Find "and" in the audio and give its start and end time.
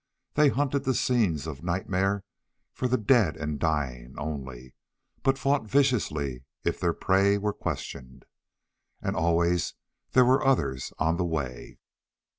3.37-3.59, 9.03-9.15